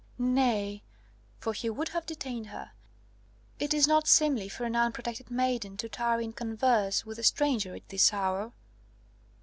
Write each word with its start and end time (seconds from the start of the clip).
Nay," 0.17 0.81
for 1.37 1.53
he 1.53 1.69
would 1.69 1.89
have 1.89 2.07
detained 2.07 2.47
her, 2.47 2.71
"it 3.59 3.71
is 3.71 3.87
not 3.87 4.07
seemly 4.07 4.49
for 4.49 4.65
an 4.65 4.75
unprotected 4.75 5.29
maiden 5.29 5.77
to 5.77 5.87
tarry 5.87 6.23
in 6.25 6.33
converse 6.33 7.05
with 7.05 7.19
a 7.19 7.23
stranger 7.23 7.75
at 7.75 7.87
this 7.89 8.11
hour. 8.11 8.51